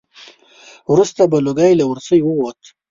وروسته 0.91 1.21
به 1.31 1.37
لوګی 1.45 1.73
له 1.79 1.85
ورسی 1.89 2.19
ووت. 2.23 2.59